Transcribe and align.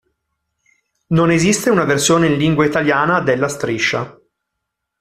Non 1.09 1.29
esiste 1.29 1.69
una 1.69 1.83
versione 1.83 2.25
in 2.25 2.35
lingua 2.39 2.65
italiana 2.65 3.21
della 3.21 3.47
striscia. 3.47 4.19